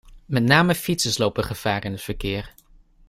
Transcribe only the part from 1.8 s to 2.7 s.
in het verkeer.